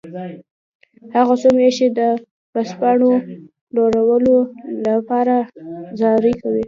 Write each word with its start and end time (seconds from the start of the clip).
هغه 1.15 1.33
څو 1.41 1.49
میاشتې 1.57 1.87
د 1.99 1.99
ورځپاڼو 2.53 3.11
پلورلو 3.69 4.37
لپاره 4.87 5.35
زارۍ 5.99 6.33
کولې 6.41 6.59